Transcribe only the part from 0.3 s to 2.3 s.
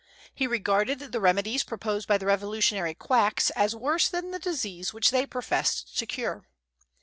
He regarded the remedies proposed by the